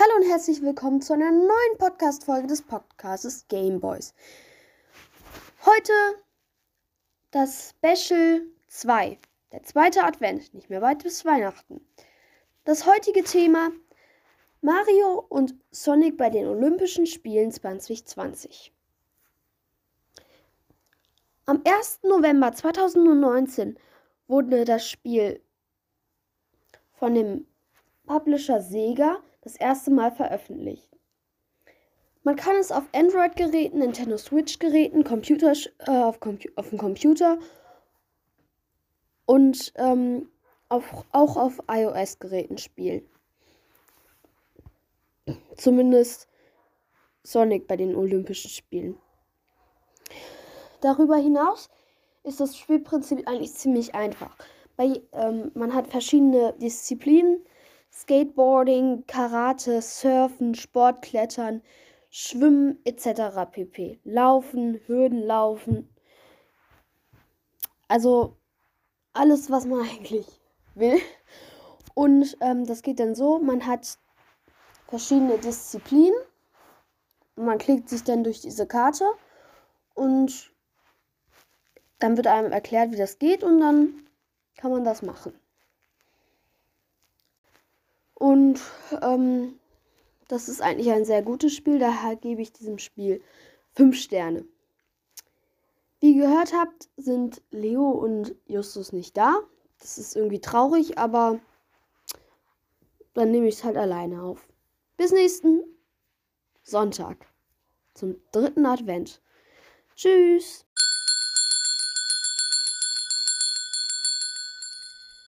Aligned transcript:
Hallo 0.00 0.12
und 0.20 0.30
herzlich 0.30 0.62
willkommen 0.62 1.02
zu 1.02 1.12
einer 1.12 1.32
neuen 1.32 1.78
Podcast-Folge 1.78 2.46
des 2.46 2.62
Podcasts 2.62 3.48
Gameboys. 3.48 4.14
Heute 5.66 5.92
das 7.32 7.70
Special 7.70 8.42
2, 8.68 9.18
der 9.50 9.64
zweite 9.64 10.04
Advent, 10.04 10.54
nicht 10.54 10.70
mehr 10.70 10.82
weit 10.82 11.02
bis 11.02 11.24
Weihnachten. 11.24 11.80
Das 12.62 12.86
heutige 12.86 13.24
Thema 13.24 13.72
Mario 14.60 15.26
und 15.30 15.56
Sonic 15.72 16.16
bei 16.16 16.30
den 16.30 16.46
Olympischen 16.46 17.06
Spielen 17.06 17.50
2020. 17.50 18.72
Am 21.46 21.60
1. 21.66 22.04
November 22.04 22.52
2019 22.52 23.76
wurde 24.28 24.64
das 24.64 24.88
Spiel 24.88 25.42
von 26.92 27.16
dem 27.16 27.48
Publisher 28.06 28.60
Sega 28.60 29.20
das 29.48 29.56
erste 29.56 29.90
Mal 29.90 30.12
veröffentlicht. 30.12 30.90
Man 32.22 32.36
kann 32.36 32.56
es 32.56 32.70
auf 32.70 32.84
Android-Geräten, 32.92 33.78
Nintendo 33.78 34.18
Switch-Geräten, 34.18 35.04
Computer, 35.04 35.54
äh, 35.86 35.90
auf, 35.90 36.18
auf 36.56 36.68
dem 36.68 36.76
Computer 36.76 37.38
und 39.24 39.72
ähm, 39.76 40.28
auf, 40.68 41.06
auch 41.12 41.38
auf 41.38 41.62
iOS-Geräten 41.66 42.58
spielen. 42.58 43.08
Zumindest 45.56 46.28
Sonic 47.22 47.66
bei 47.66 47.78
den 47.78 47.96
Olympischen 47.96 48.50
Spielen. 48.50 48.98
Darüber 50.82 51.16
hinaus 51.16 51.70
ist 52.22 52.40
das 52.40 52.58
Spielprinzip 52.58 53.26
eigentlich 53.26 53.54
ziemlich 53.54 53.94
einfach. 53.94 54.36
Bei, 54.76 55.00
ähm, 55.12 55.50
man 55.54 55.72
hat 55.72 55.88
verschiedene 55.88 56.52
Disziplinen, 56.60 57.42
Skateboarding, 57.92 59.04
Karate, 59.06 59.82
Surfen, 59.82 60.54
Sportklettern, 60.54 61.62
Schwimmen 62.10 62.78
etc. 62.84 63.50
pp. 63.50 64.00
Laufen, 64.04 64.80
Hürdenlaufen. 64.86 65.88
Also 67.88 68.36
alles, 69.12 69.50
was 69.50 69.66
man 69.66 69.80
eigentlich 69.88 70.26
will. 70.74 71.00
Und 71.94 72.36
ähm, 72.40 72.64
das 72.64 72.82
geht 72.82 73.00
dann 73.00 73.14
so, 73.14 73.38
man 73.38 73.66
hat 73.66 73.98
verschiedene 74.88 75.38
Disziplinen. 75.38 76.18
Man 77.36 77.58
klickt 77.58 77.88
sich 77.88 78.04
dann 78.04 78.24
durch 78.24 78.40
diese 78.40 78.66
Karte 78.66 79.04
und 79.94 80.52
dann 81.98 82.16
wird 82.16 82.26
einem 82.26 82.52
erklärt, 82.52 82.92
wie 82.92 82.96
das 82.96 83.18
geht 83.18 83.42
und 83.42 83.60
dann 83.60 84.06
kann 84.56 84.70
man 84.70 84.84
das 84.84 85.02
machen. 85.02 85.32
Und 88.18 88.60
ähm, 89.00 89.60
das 90.26 90.48
ist 90.48 90.60
eigentlich 90.60 90.90
ein 90.90 91.04
sehr 91.04 91.22
gutes 91.22 91.54
Spiel, 91.54 91.78
daher 91.78 92.16
gebe 92.16 92.42
ich 92.42 92.52
diesem 92.52 92.78
Spiel 92.78 93.22
5 93.74 93.96
Sterne. 93.96 94.44
Wie 96.00 96.16
ihr 96.16 96.26
gehört 96.26 96.52
habt, 96.52 96.88
sind 96.96 97.42
Leo 97.50 97.90
und 97.90 98.34
Justus 98.46 98.92
nicht 98.92 99.16
da. 99.16 99.40
Das 99.78 99.98
ist 99.98 100.16
irgendwie 100.16 100.40
traurig, 100.40 100.98
aber 100.98 101.38
dann 103.14 103.30
nehme 103.30 103.46
ich 103.46 103.56
es 103.56 103.64
halt 103.64 103.76
alleine 103.76 104.22
auf. 104.22 104.48
Bis 104.96 105.12
nächsten 105.12 105.62
Sonntag 106.62 107.26
zum 107.94 108.16
dritten 108.32 108.66
Advent. 108.66 109.20
Tschüss. 109.94 110.67